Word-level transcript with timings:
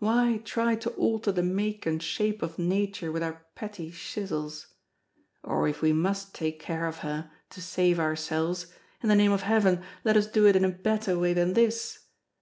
Why 0.00 0.42
try 0.44 0.74
to 0.74 0.90
alter 0.96 1.32
the 1.32 1.42
make 1.42 1.86
and 1.86 2.02
shape 2.02 2.42
of 2.42 2.58
Nature 2.58 3.10
with 3.10 3.22
our 3.22 3.46
petty 3.54 3.90
chisels? 3.90 4.66
Or, 5.42 5.66
if 5.66 5.80
we 5.80 5.94
must 5.94 6.34
take 6.34 6.60
care 6.60 6.84
of 6.86 6.98
her, 6.98 7.30
to 7.48 7.62
save 7.62 7.98
ourselves, 7.98 8.66
in 9.02 9.08
the 9.08 9.14
name 9.16 9.32
of 9.32 9.44
Heaven 9.44 9.82
let 10.04 10.18
us 10.18 10.26
do 10.26 10.46
it 10.46 10.56
in 10.56 10.64
a 10.66 10.68
better 10.68 11.18
way 11.18 11.32
than 11.32 11.54
this! 11.54 12.00